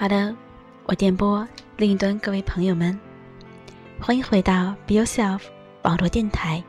[0.00, 0.34] 好的，
[0.86, 1.46] 我电波
[1.76, 2.98] 另一端各位朋友们，
[4.00, 5.42] 欢迎回到 Be Yourself
[5.82, 6.64] 网络电台，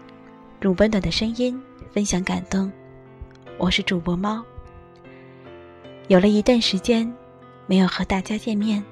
[0.63, 1.57] 用温暖的声音
[1.93, 2.69] 分享感动。
[3.57, 4.43] 我是主播猫。
[6.09, 7.09] 有了一段时间
[7.67, 8.83] 没有和大家见面，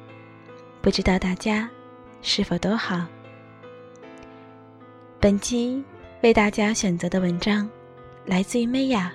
[0.81, 1.69] 不知道大家
[2.21, 3.05] 是否都好？
[5.19, 5.83] 本期
[6.21, 7.69] 为大家选择的文章
[8.25, 9.11] 来自于美雅。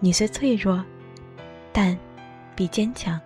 [0.00, 0.84] 你虽脆弱，
[1.72, 1.96] 但
[2.56, 3.20] 必坚强。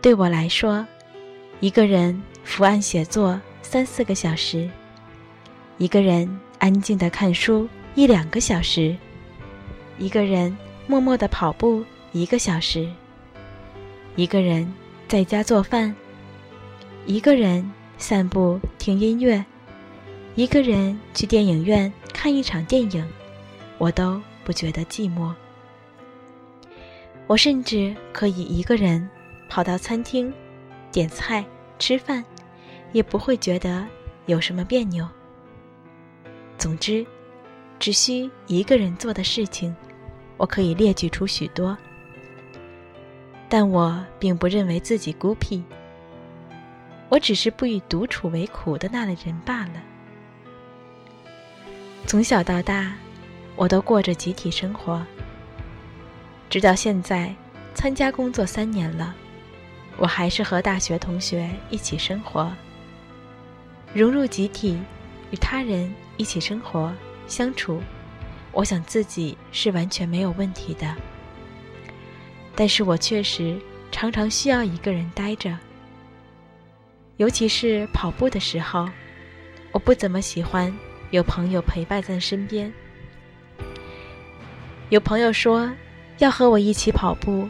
[0.00, 0.86] 对我来说，
[1.58, 4.70] 一个人伏案写作三四个小时，
[5.76, 8.96] 一个人安静的看书一两个小时，
[9.98, 12.88] 一个人默默的跑步一个小时，
[14.14, 14.72] 一个人
[15.08, 15.92] 在家做饭，
[17.04, 17.68] 一个人
[17.98, 19.44] 散步听音乐，
[20.36, 23.04] 一个人去电影院看一场电影，
[23.78, 25.34] 我都不觉得寂寞。
[27.26, 29.10] 我甚至可以一个人。
[29.48, 30.32] 跑到餐厅，
[30.92, 31.44] 点菜
[31.78, 32.24] 吃饭，
[32.92, 33.86] 也不会觉得
[34.26, 35.08] 有什么别扭。
[36.58, 37.06] 总之，
[37.78, 39.74] 只需一个人做的事情，
[40.36, 41.76] 我可以列举出许多。
[43.48, 45.62] 但我并不认为自己孤僻，
[47.08, 49.82] 我只是不以独处为苦的那类人罢了。
[52.06, 52.94] 从小到大，
[53.56, 55.02] 我都过着集体生活，
[56.50, 57.34] 直到现在，
[57.74, 59.14] 参加工作三年了。
[59.98, 62.50] 我还是和大学同学一起生活，
[63.92, 64.78] 融入集体，
[65.32, 66.94] 与他人一起生活
[67.26, 67.82] 相处，
[68.52, 70.94] 我想自己是完全没有问题的。
[72.54, 73.58] 但是我确实
[73.90, 75.58] 常常需要一个人待着，
[77.16, 78.88] 尤其是跑步的时候，
[79.72, 80.72] 我不怎么喜欢
[81.10, 82.72] 有朋友陪伴在身边。
[84.90, 85.68] 有朋友说
[86.18, 87.48] 要和我一起跑步，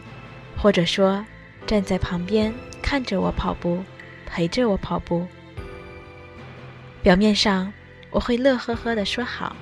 [0.56, 1.22] 或者说。
[1.68, 3.84] 站在旁边看着我跑步，
[4.24, 5.26] 陪着我跑步。
[7.02, 7.70] 表面上
[8.10, 9.54] 我会乐呵呵的说好，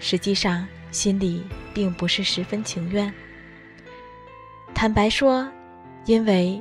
[0.00, 3.14] 实际上心里并不是十分情愿。
[4.74, 5.48] 坦白说，
[6.04, 6.60] 因为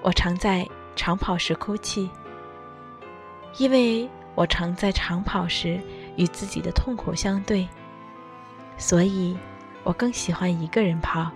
[0.00, 0.66] 我常在
[0.96, 2.08] 长跑时哭泣，
[3.58, 5.78] 因为我常在长跑时
[6.16, 7.68] 与自己的痛苦相对，
[8.78, 9.36] 所以
[9.84, 11.30] 我更喜欢一个人跑。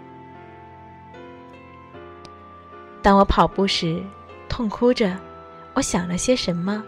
[3.03, 4.03] 当我跑步时，
[4.49, 5.17] 痛哭着，
[5.75, 6.83] 我想了些什么？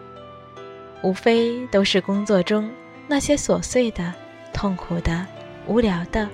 [1.02, 2.70] 无非都是工作中
[3.08, 4.12] 那些琐碎的、
[4.52, 5.26] 痛苦的、
[5.66, 6.28] 无聊的、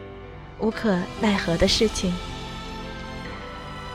[0.58, 2.12] 无可奈何的事情，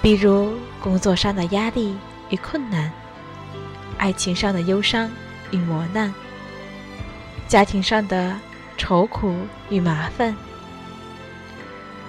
[0.02, 1.96] 比如工作上的压力
[2.30, 2.92] 与困难，
[3.98, 5.12] 爱情上的忧伤
[5.52, 6.14] 与磨难，
[7.48, 8.36] 家庭上的
[8.78, 9.36] 愁苦
[9.70, 10.36] 与麻烦。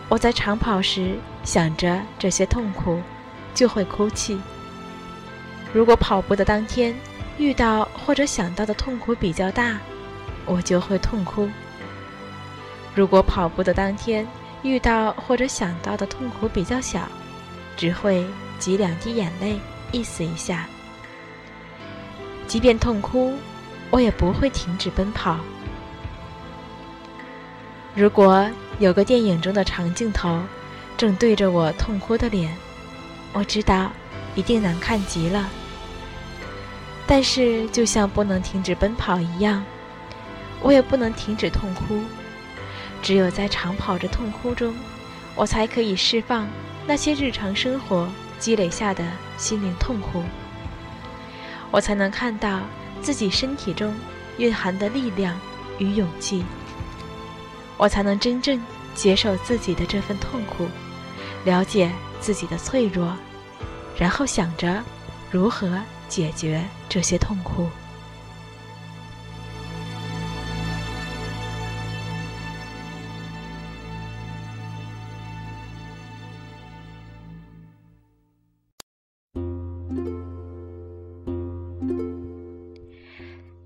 [0.09, 3.01] 我在长跑时想着这些痛苦。
[3.55, 4.39] 就会哭泣。
[5.73, 6.95] 如果跑步的当天
[7.39, 9.79] 遇到或者想到的痛苦比较大，
[10.45, 11.49] 我就会痛哭；
[12.95, 14.27] 如果跑步的当天
[14.63, 17.09] 遇到或者想到的痛苦比较小，
[17.77, 18.25] 只会
[18.59, 19.59] 挤两滴眼泪，
[19.91, 20.67] 意思一下。
[22.47, 23.35] 即便痛哭，
[23.91, 25.39] 我也不会停止奔跑。
[27.95, 28.49] 如果
[28.79, 30.41] 有个电影中的长镜头，
[30.97, 32.57] 正对着我痛哭的脸。
[33.35, 33.93] 我知道，
[34.35, 35.51] 一定难看极了。
[37.07, 39.63] 但是，就像不能停止奔跑一样，
[40.63, 42.01] 我也不能停止痛哭。
[43.03, 44.75] 只有在长跑着痛哭中，
[45.35, 46.49] 我才可以释放
[46.87, 48.09] 那些日常生活
[48.39, 49.05] 积累下的
[49.37, 50.23] 心灵痛苦。
[51.71, 52.61] 我才能看到
[53.03, 53.95] 自己身体中
[54.39, 55.39] 蕴含的力量
[55.79, 56.45] 与勇气。
[57.77, 58.63] 我才能真正
[58.95, 60.69] 接受自己的这份痛苦，
[61.45, 61.91] 了解。
[62.25, 63.15] 自己的脆弱，
[63.99, 64.83] 然后想着
[65.31, 65.79] 如何
[66.09, 67.69] 解决这些痛苦。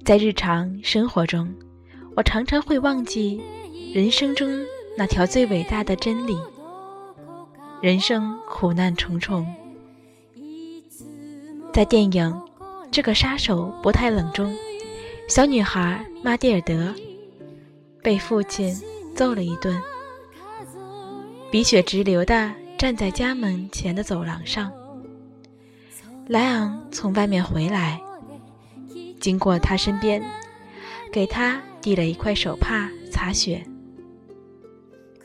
[0.04, 1.54] 在日常生活中，
[2.16, 3.40] 我常常会忘记
[3.94, 4.50] 人生中
[4.96, 6.36] 那条最伟大的真理。
[7.80, 9.46] 人生苦难重重，
[11.72, 12.28] 在电影
[12.90, 14.52] 《这个杀手不太冷》中，
[15.28, 16.92] 小女孩玛蒂尔德
[18.02, 18.74] 被父亲
[19.14, 19.80] 揍了一顿，
[21.52, 24.72] 鼻血直流的站在家门前的走廊上。
[26.26, 28.00] 莱昂从外面回来，
[29.20, 30.20] 经过他身边，
[31.12, 33.64] 给他递了一块手帕擦血。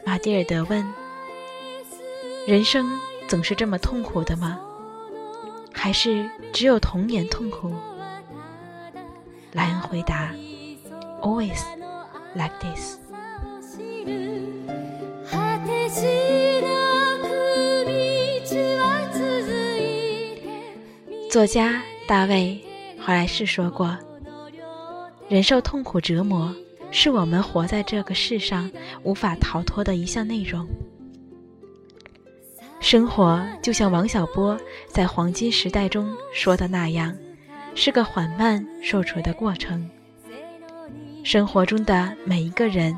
[0.06, 1.03] 玛蒂尔德问。
[2.46, 4.60] 人生总是这么痛苦的吗？
[5.72, 7.74] 还是只有童年痛苦？
[9.54, 10.34] 莱恩回答
[11.22, 11.62] ：“Always
[12.34, 12.98] like this。”
[21.32, 22.62] 作家大卫·
[23.02, 23.98] 华莱士说过
[25.30, 26.54] ：“忍受痛苦折磨，
[26.92, 28.70] 是我们活在这个世上
[29.04, 30.68] 无法逃脱的一项内容。
[32.84, 34.60] 生活就像王小波
[34.90, 37.16] 在《黄金时代》中说的那样，
[37.76, 39.90] 是个缓慢受锤的过程。
[41.24, 42.94] 生活中的每一个人，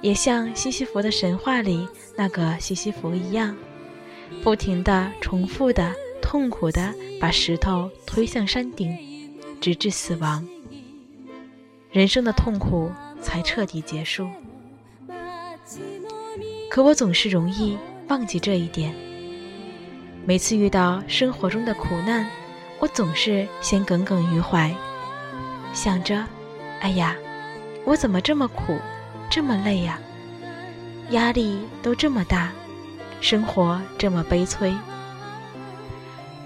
[0.00, 3.56] 也像西西弗的神话里那个西西弗一样，
[4.40, 5.92] 不停地重复的。”
[6.22, 8.94] 痛苦的把石头推向山顶，
[9.62, 10.46] 直至死亡，
[11.90, 12.92] 人生的痛苦
[13.22, 14.28] 才彻底结束。
[16.70, 17.78] 可我总是容易
[18.08, 18.94] 忘记这一点。
[20.28, 22.28] 每次遇到生活中的苦难，
[22.80, 24.70] 我总是先耿耿于怀，
[25.72, 26.22] 想着
[26.82, 27.16] ：“哎呀，
[27.86, 28.78] 我怎么这么苦，
[29.30, 29.98] 这么累呀？
[31.12, 32.52] 压力都这么大，
[33.22, 34.76] 生活这么悲催。”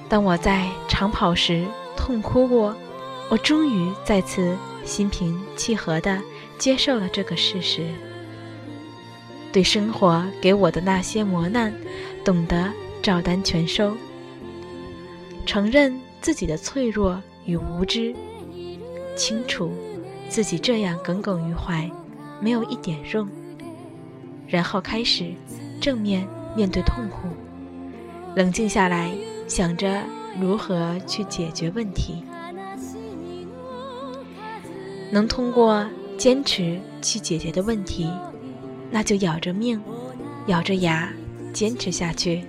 [0.08, 2.76] 当我在长跑时痛哭过，
[3.30, 6.22] 我终于再次心平气和地
[6.56, 7.88] 接受了这个事实。
[9.52, 11.74] 对生活给我的那些磨难，
[12.24, 13.96] 懂得照单全收，
[15.44, 18.14] 承认自己的脆弱与无知，
[19.16, 19.72] 清楚
[20.28, 21.90] 自己这样耿耿于怀
[22.40, 23.28] 没有一点用，
[24.46, 25.34] 然后开始
[25.80, 26.26] 正面
[26.56, 27.28] 面对痛苦，
[28.36, 29.10] 冷静下来。
[29.48, 30.02] 想着
[30.40, 32.24] 如何去解决问题，
[35.10, 38.08] 能通过坚持去解决的问题，
[38.90, 39.78] 那就咬着命，
[40.46, 41.12] 咬着牙
[41.52, 42.42] 坚持下去。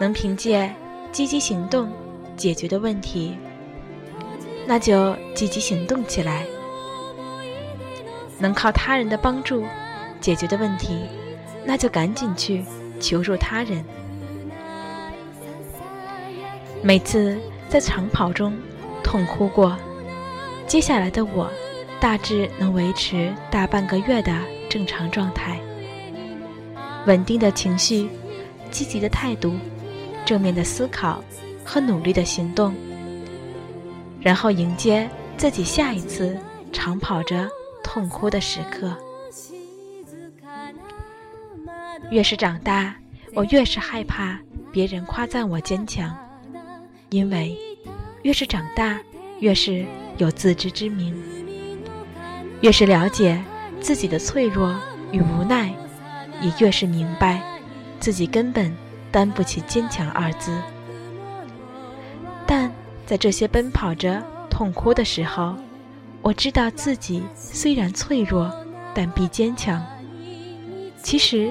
[0.00, 0.74] 能凭借
[1.12, 1.92] 积极行动
[2.34, 3.36] 解决的问题，
[4.66, 6.46] 那就积极行动起来。
[8.38, 9.62] 能靠他人的帮助
[10.18, 11.02] 解决的问题，
[11.66, 12.64] 那就赶紧去
[12.98, 13.84] 求助他人。
[16.82, 17.38] 每次
[17.68, 18.58] 在长跑中
[19.04, 19.76] 痛哭过，
[20.66, 21.50] 接下来的我
[22.00, 24.34] 大致能维持大半个月的
[24.70, 25.60] 正常状态。
[27.04, 28.08] 稳定的情绪、
[28.70, 29.54] 积极的态度、
[30.30, 31.24] 正面的思考
[31.64, 32.72] 和努力的行动，
[34.20, 36.38] 然后迎接自己下一次
[36.72, 37.50] 长跑着
[37.82, 38.96] 痛哭的时刻。
[42.12, 42.94] 越是长大，
[43.34, 44.38] 我越是害怕
[44.70, 46.16] 别人夸赞我坚强。
[47.08, 47.58] 因为
[48.22, 49.00] 越是长大，
[49.40, 49.84] 越是
[50.18, 51.12] 有自知之明，
[52.60, 53.42] 越是了解
[53.80, 54.78] 自己的脆弱
[55.10, 55.74] 与无奈，
[56.40, 57.42] 也越是明白
[57.98, 58.72] 自己根本
[59.10, 60.56] 担不起坚强二字。
[62.46, 62.70] 但
[63.06, 65.54] 在这些奔跑着痛哭的时候，
[66.22, 68.52] 我知道自己虽然脆弱，
[68.94, 69.84] 但必坚强。
[71.02, 71.50] 其实，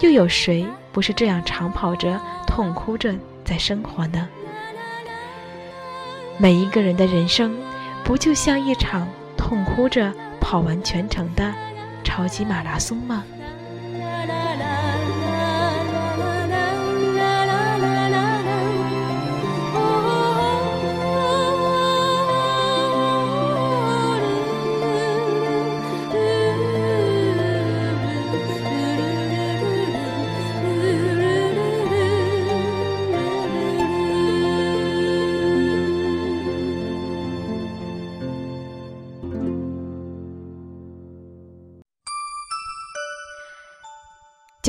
[0.00, 4.28] 又有谁不是这样长跑着痛哭着在生活呢？
[6.38, 7.54] 每一个人的人生，
[8.02, 11.52] 不就像一场痛哭着跑完全程的
[12.02, 13.22] 超级马拉松吗？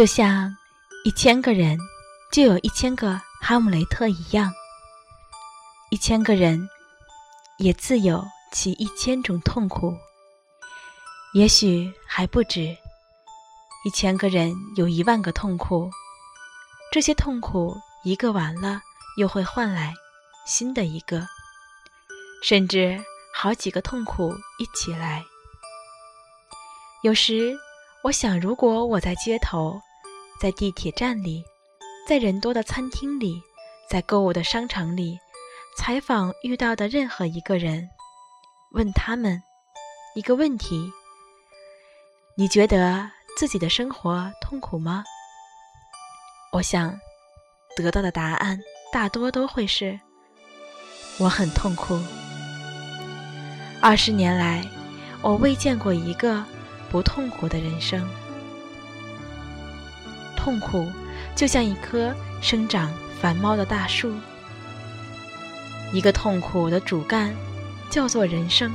[0.01, 0.57] 就像
[1.05, 1.77] 一千个人
[2.31, 4.51] 就有一千个哈姆雷特一样，
[5.91, 6.67] 一千个人
[7.59, 9.95] 也自有其一千种痛苦，
[11.35, 12.75] 也许还不止。
[13.85, 15.91] 一千个人有一万个痛苦，
[16.91, 18.81] 这些痛苦一个完了，
[19.17, 19.93] 又会换来
[20.47, 21.27] 新的一个，
[22.41, 22.99] 甚至
[23.35, 25.23] 好几个痛苦一起来。
[27.03, 27.55] 有时。
[28.03, 29.79] 我想，如果我在街头，
[30.41, 31.43] 在地铁站里，
[32.07, 33.39] 在人多的餐厅里，
[33.87, 35.19] 在购物的商场里，
[35.77, 37.87] 采访遇到的任何一个人，
[38.71, 39.39] 问他们
[40.15, 40.91] 一个问题：
[42.35, 43.07] 你觉得
[43.37, 45.03] 自己的生活痛苦吗？
[46.53, 46.99] 我想
[47.77, 48.59] 得到的答案
[48.91, 49.99] 大多都会是：
[51.19, 51.99] 我很痛苦。
[53.79, 54.67] 二十年来，
[55.21, 56.43] 我未见过一个。
[56.89, 58.05] 不痛苦的人生，
[60.43, 60.91] 痛苦
[61.35, 64.11] 就像一棵生长繁茂的大树，
[65.93, 67.31] 一个痛苦的主干
[67.91, 68.71] 叫做人生，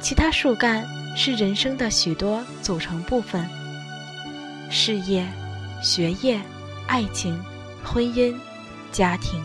[0.00, 3.46] 其他树干是人生的许多组成部分：
[4.70, 5.26] 事业、
[5.82, 6.40] 学业、
[6.86, 7.38] 爱情、
[7.84, 8.34] 婚姻、
[8.90, 9.42] 家庭。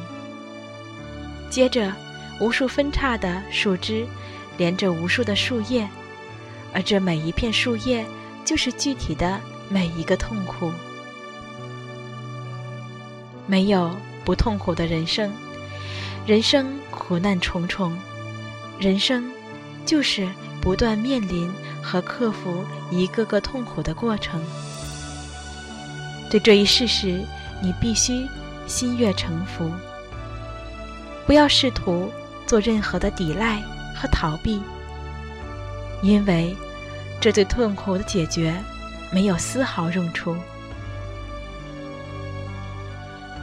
[1.50, 1.92] 接着，
[2.40, 4.08] 无数分叉的树枝
[4.56, 5.86] 连着无数的树叶，
[6.74, 8.06] 而这每一片树叶
[8.46, 10.72] 就是具体的每一个痛苦。
[13.46, 15.32] 没有不痛苦的人生，
[16.26, 17.98] 人生苦难重重，
[18.80, 19.30] 人生
[19.86, 20.28] 就是
[20.62, 24.42] 不断面临和克服一个个痛苦的过程。
[26.30, 27.22] 对这一事实，
[27.62, 28.28] 你必须
[28.66, 29.70] 心悦诚服，
[31.28, 32.10] 不要试图
[32.48, 33.62] 做任何的抵赖
[33.94, 34.62] 和逃避，
[36.02, 36.56] 因为
[37.20, 38.56] 这对痛苦的解决
[39.12, 40.36] 没有丝毫用处。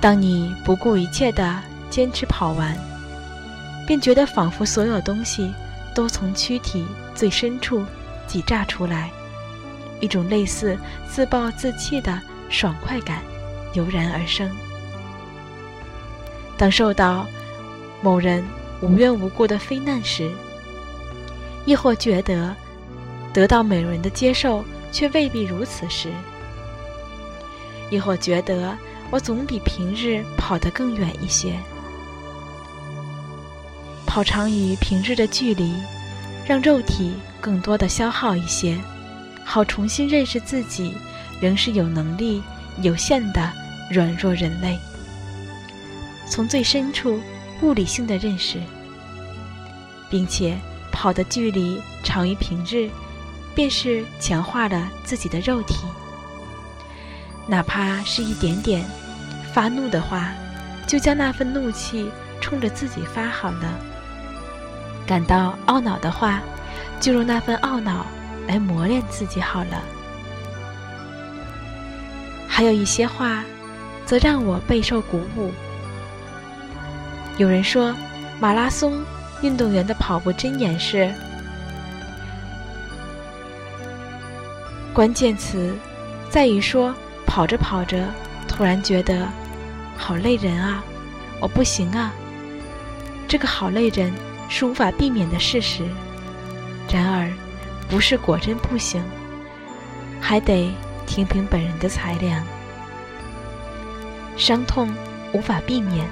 [0.00, 2.75] 当你不顾一切地坚持跑完，
[3.87, 5.52] 便觉得仿佛所有东西
[5.95, 7.85] 都从躯体最深处
[8.26, 9.11] 挤炸出来，
[10.00, 13.23] 一种类似自暴自弃的爽快感
[13.75, 14.50] 油然而生。
[16.57, 17.26] 当受到
[18.00, 18.42] 某人
[18.80, 20.30] 无缘无故的非难时，
[21.66, 22.57] 亦或觉得
[23.35, 26.09] 得到某人的接受却未必如此时，
[27.90, 28.75] 亦或觉得。
[29.10, 31.58] 我总比平日跑得更远一些，
[34.06, 35.74] 跑长于平日的距离，
[36.46, 38.78] 让肉体更多的消耗一些，
[39.44, 40.94] 好重新认识自己，
[41.40, 42.40] 仍是有能力
[42.82, 43.52] 有限的
[43.90, 44.78] 软弱人类。
[46.28, 47.20] 从最深处
[47.62, 48.60] 物理性的认识，
[50.08, 50.56] 并且
[50.92, 52.88] 跑的距离长于平日，
[53.56, 55.84] 便是强化了自己的肉体。
[57.48, 58.84] 哪怕是一点点
[59.52, 60.33] 发怒的话，
[60.87, 63.69] 就将那份怒气冲着自己发好了；
[65.07, 66.40] 感到懊恼的话，
[67.00, 68.07] 就用那份懊恼
[68.47, 69.83] 来磨练自己好了。
[72.49, 73.45] 还有一些话，
[74.07, 75.52] 则让我备受鼓舞。
[77.37, 77.95] 有人说，
[78.38, 79.02] 马拉松
[79.42, 81.12] 运动员的跑步箴言是：
[84.92, 85.75] 关键词
[86.28, 86.95] 在于说。
[87.26, 88.09] 跑着跑着，
[88.49, 89.28] 突然觉得
[90.00, 90.83] 好累人啊！
[91.42, 92.11] 我不行啊！
[93.28, 94.11] 这个好累人
[94.49, 95.85] 是无法避免的事实。
[96.90, 97.30] 然而，
[97.87, 99.04] 不是果真不行，
[100.19, 100.73] 还得
[101.07, 102.42] 听凭本人的裁量。
[104.38, 104.90] 伤痛
[105.35, 106.09] 无法避免，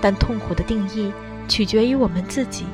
[0.00, 1.12] 但痛苦的定义
[1.48, 2.64] 取决于我们自己。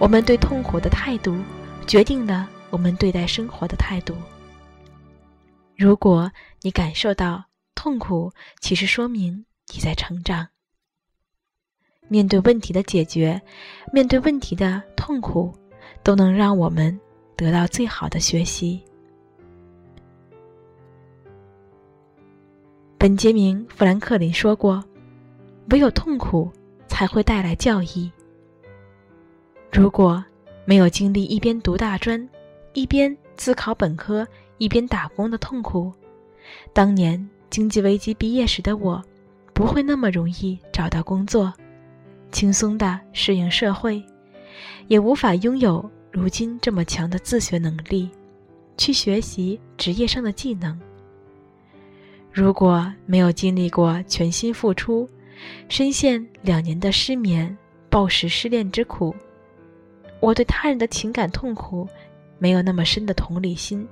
[0.00, 1.38] 我们对痛苦的态度，
[1.86, 4.16] 决定了我们对待生活的态度。
[5.76, 6.30] 如果
[6.62, 7.44] 你感受到
[7.78, 10.48] 痛苦，其实说明你在成长。
[12.08, 13.40] 面对问题的解决，
[13.92, 15.54] 面对问题的痛苦，
[16.02, 16.98] 都能让我们
[17.36, 18.82] 得到最好的学习。
[22.98, 24.84] 本杰明·富兰克林说过
[25.70, 26.50] ：“唯有痛苦
[26.88, 28.10] 才会带来教义。”
[29.72, 30.22] 如果
[30.64, 32.28] 没有经历一边读大专，
[32.72, 35.92] 一边自考本科，一边打工的痛苦，
[36.72, 39.02] 当年经济危机毕业时的我，
[39.52, 41.52] 不会那么容易找到工作，
[42.30, 44.02] 轻松的适应社会，
[44.86, 48.10] 也无法拥有如今这么强的自学能力，
[48.76, 50.78] 去学习职业上的技能。
[52.30, 55.08] 如果没有经历过全心付出，
[55.68, 57.56] 深陷两年的失眠、
[57.88, 59.14] 暴食、失恋之苦，
[60.20, 61.88] 我对他人的情感痛苦
[62.38, 63.88] 没有那么深的同理心。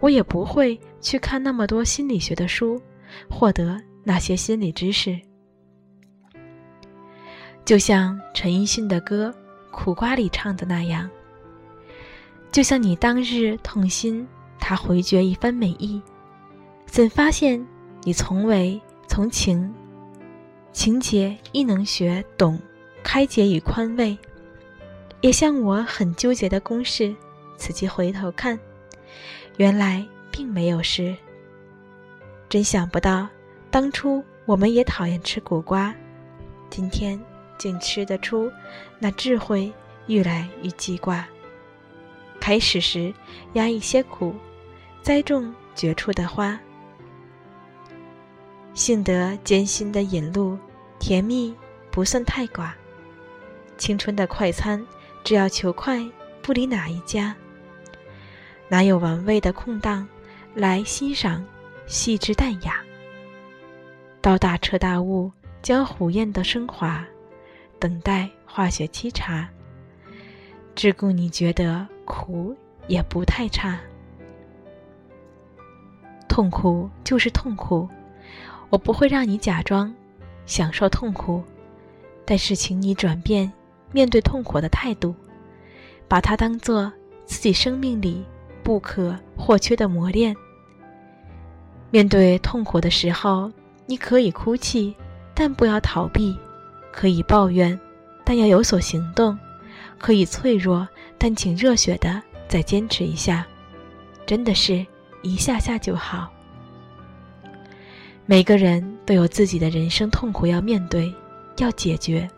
[0.00, 2.80] 我也不会去看那么多心理学的书，
[3.28, 5.20] 获得那些心理知识。
[7.64, 9.32] 就像陈奕迅的歌
[9.70, 11.08] 《苦瓜》里唱的那样，
[12.50, 14.26] 就像你当日痛心，
[14.58, 16.02] 他回绝一番美意，
[16.86, 17.64] 怎发现
[18.02, 19.72] 你从未从情
[20.72, 22.60] 情节亦能学懂
[23.02, 24.18] 开解与宽慰？
[25.20, 27.14] 也像我很纠结的公式，
[27.56, 28.58] 此际回头看。
[29.56, 31.14] 原来并没有事。
[32.48, 33.28] 真想不到，
[33.70, 35.94] 当初我们也讨厌吃苦瓜，
[36.68, 37.20] 今天
[37.58, 38.50] 竟吃得出
[38.98, 39.72] 那智慧
[40.06, 41.26] 愈来愈记挂。
[42.40, 43.14] 开始时
[43.52, 44.34] 压一些苦，
[45.00, 46.58] 栽种绝处的花。
[48.74, 50.58] 幸得艰辛的引路，
[50.98, 51.54] 甜蜜
[51.90, 52.72] 不算太寡。
[53.76, 54.84] 青春的快餐，
[55.22, 56.04] 只要求快，
[56.42, 57.34] 不理哪一家。
[58.72, 60.08] 哪有玩味的空档，
[60.54, 61.44] 来欣赏
[61.86, 62.82] 细致淡雅。
[64.22, 67.04] 到大彻大悟，将虎咽的升华，
[67.78, 69.46] 等待化学沏茶，
[70.74, 73.78] 只顾你觉得苦也不太差。
[76.26, 77.86] 痛苦就是痛苦，
[78.70, 79.94] 我不会让你假装
[80.46, 81.44] 享受痛苦，
[82.24, 83.52] 但是请你转变
[83.90, 85.14] 面对痛苦的态度，
[86.08, 86.90] 把它当做
[87.26, 88.24] 自己生命里
[88.62, 90.34] 不可或缺的磨练。
[91.90, 93.50] 面对痛苦的时候，
[93.86, 94.94] 你可以哭泣，
[95.34, 96.34] 但不要逃避；
[96.92, 97.78] 可以抱怨，
[98.24, 99.36] 但要有所行动；
[99.98, 100.88] 可以脆弱，
[101.18, 103.46] 但请热血的再坚持一下。
[104.26, 104.84] 真的是。
[105.24, 106.28] 一下下就好。
[108.26, 111.14] 每个人都有自己的人生痛苦要面对，
[111.58, 112.28] 要解决。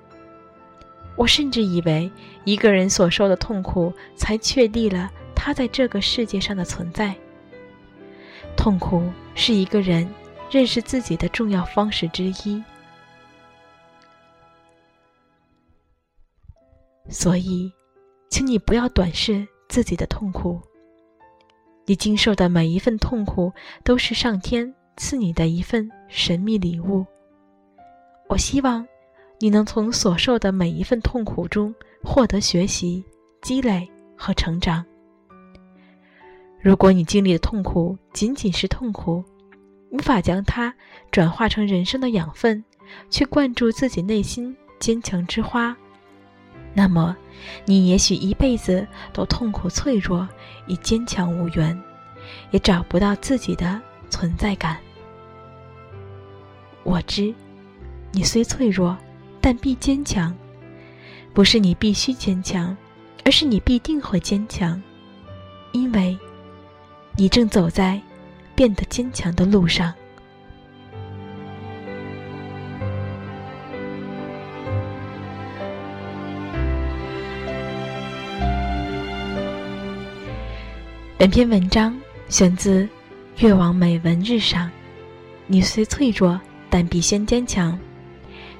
[1.17, 2.13] 我甚至以为，
[2.45, 7.15] 一个人所受的痛苦，才确立了他在这个世界上的存在。
[8.57, 10.09] 痛苦是一个人
[10.51, 12.63] 认识自己的重要方式之一。
[17.09, 17.71] 所以，
[18.31, 20.61] 请你不要短视自己的痛苦。
[21.85, 27.05] 你经受的每一份痛苦，都是上天赐你的一份神秘礼物。
[28.29, 28.87] 我希望
[29.39, 33.05] 你能从所受的每一份痛苦中获得学习、
[33.43, 33.87] 积累
[34.17, 34.85] 和成长。
[36.65, 39.23] 如果你经历的痛苦仅仅是痛苦，
[39.91, 40.75] 无法将它
[41.11, 42.65] 转化成人生的养分，
[43.11, 45.77] 去灌注自己内心坚强之花，
[46.73, 47.15] 那么，
[47.67, 50.27] 你也许一辈子都痛苦脆弱，
[50.67, 51.79] 与坚强无缘，
[52.51, 53.79] 也找不到自己的
[54.09, 54.79] 存在感。
[56.83, 57.35] 我知，
[58.11, 58.97] 你虽脆弱，
[59.39, 60.35] 但必坚强。
[61.35, 62.75] 不是你必须坚强，
[63.23, 64.83] 而是你必定会坚强，
[65.73, 66.17] 因为，
[67.17, 68.01] 你正走在
[68.57, 69.95] 变得坚强的路上。
[81.17, 81.97] 本篇文章
[82.29, 82.83] 选自
[83.39, 84.67] 《越王美文日赏》，
[85.47, 87.79] 你虽脆弱，但必先坚强。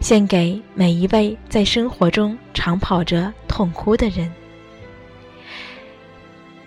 [0.01, 4.33] 献给每一位在生活中常跑着痛哭的人。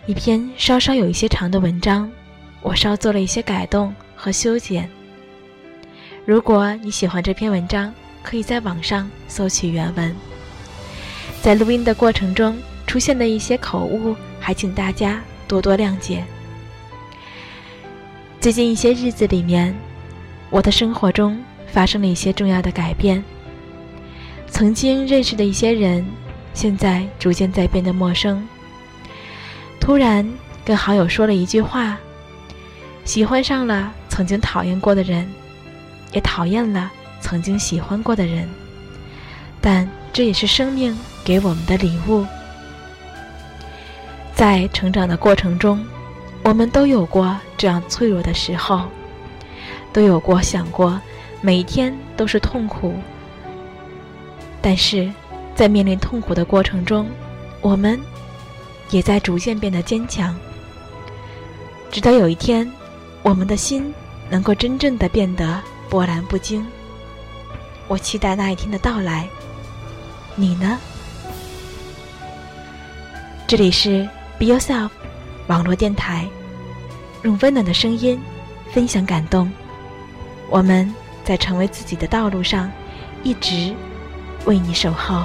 [0.08, 2.10] 一篇稍稍有一些长的文章，
[2.62, 4.90] 我稍做了一些改动和修剪。
[6.26, 7.94] 如果你喜欢这篇文章，
[8.24, 10.16] 可以在网上搜取原文。
[11.42, 15.22] 在录音的过程中出现的一些口误，还请大家。
[15.46, 16.26] 多多谅解。
[18.42, 19.74] 最近一些日子里面，
[20.50, 23.24] 我的生活中发生了一些重要的改变。
[24.48, 26.06] 曾经认识的一些人，
[26.54, 28.46] 现在逐渐在变得陌生。
[29.88, 30.30] 突然
[30.66, 31.98] 跟好友说了一句话，
[33.06, 35.26] 喜欢上了曾经讨厌过的人，
[36.12, 38.50] 也讨厌了曾经喜欢过的人。
[39.62, 42.26] 但这也是生命给我们的礼物。
[44.36, 45.82] 在成长的过程中，
[46.44, 48.82] 我们都有过这样脆弱的时候，
[49.94, 51.00] 都有过想过
[51.40, 52.94] 每一天都是痛苦。
[54.62, 55.10] 但是，
[55.56, 57.08] 在面临痛苦的过程中，
[57.62, 57.98] 我们
[58.90, 60.36] 也在逐渐变得坚强。
[61.92, 62.72] 直到有一天，
[63.24, 63.94] 我们的心
[64.30, 66.66] 能够真正的变得波澜不惊。
[67.88, 69.28] 我期待那一天的到来。
[70.36, 70.78] 你呢？
[73.48, 74.08] 这里是。
[74.40, 74.92] Be yourself，
[75.48, 76.30] 网络电台，
[77.24, 78.22] 用温暖的声音
[78.72, 79.52] 分享感动。
[80.48, 80.94] 我们
[81.26, 82.72] 在成为自己的道路上，
[83.24, 83.74] 一直
[84.46, 85.24] 为你守候。